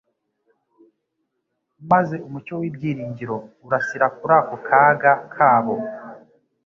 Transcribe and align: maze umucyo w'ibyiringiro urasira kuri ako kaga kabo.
maze 1.91 2.15
umucyo 2.27 2.53
w'ibyiringiro 2.61 3.35
urasira 3.65 4.05
kuri 4.17 4.33
ako 4.39 4.55
kaga 4.67 5.11
kabo. 5.33 5.75